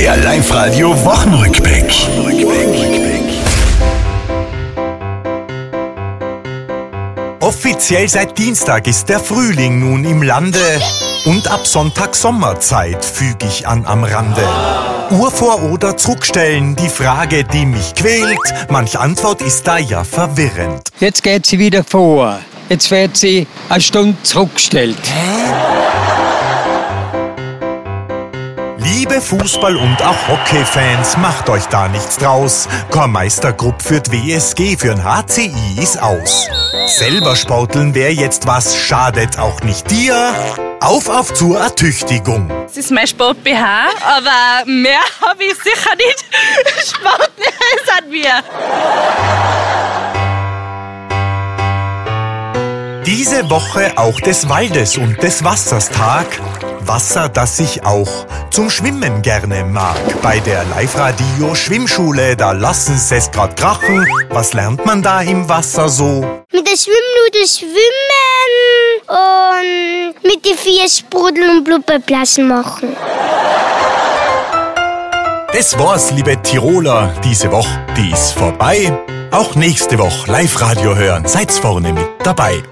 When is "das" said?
42.48-42.76, 57.28-57.60, 75.52-75.78